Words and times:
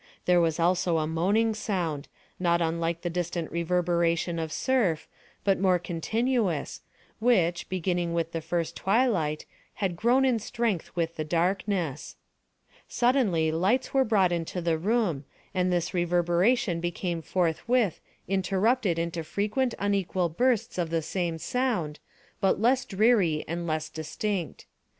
There 0.25 0.41
was 0.41 0.59
also 0.59 0.97
a 0.97 1.05
moaning 1.05 1.53
sound, 1.53 2.07
not 2.39 2.59
unlike 2.59 3.01
the 3.03 3.09
distant 3.11 3.51
reverberation 3.51 4.39
of 4.39 4.51
surf, 4.51 5.07
but 5.43 5.59
more 5.59 5.77
continuous, 5.77 6.81
which, 7.19 7.69
beginning 7.69 8.15
with 8.15 8.31
the 8.31 8.41
first 8.41 8.75
twilight, 8.75 9.45
had 9.75 9.95
grown 9.95 10.25
in 10.25 10.39
strength 10.39 10.89
with 10.95 11.17
the 11.17 11.23
darkness. 11.23 12.15
Suddenly 12.87 13.51
lights 13.51 13.93
were 13.93 14.03
brought 14.03 14.31
into 14.31 14.59
the 14.59 14.79
room, 14.79 15.23
and 15.53 15.71
this 15.71 15.93
reverberation 15.93 16.79
became 16.79 17.21
forthwith 17.21 18.01
interrupted 18.27 18.97
into 18.97 19.23
frequent 19.23 19.75
unequal 19.77 20.29
bursts 20.29 20.79
of 20.79 20.89
the 20.89 21.03
same 21.03 21.37
sound, 21.37 21.99
but 22.39 22.59
less 22.59 22.85
dreary 22.85 23.45
and 23.47 23.67
less 23.67 23.87
distinct. 23.87 24.65